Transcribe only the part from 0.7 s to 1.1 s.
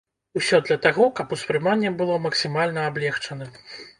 таго,